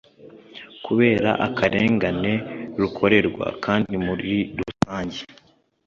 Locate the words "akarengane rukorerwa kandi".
1.47-3.93